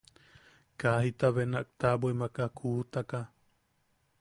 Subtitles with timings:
[0.79, 3.19] Kaa jita benak taʼabwimak a kuutaka.